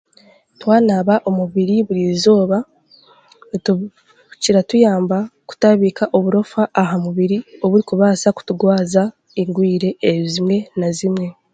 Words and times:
Twaanaaba 0.59 1.15
omubiri 1.29 1.75
burizooba, 1.87 2.57
kiratuyamba 4.41 5.17
kutabiika 5.47 6.03
oburofa 6.17 6.61
aha 6.81 6.95
mubiri 7.03 7.37
oburikubaasa 7.65 8.27
kutugwaza 8.37 9.03
endwire 9.41 9.89
ezimwe 10.11 10.57
na 10.79 10.87
zimwe. 10.97 11.27